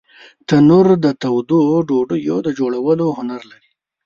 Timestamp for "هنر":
3.17-3.41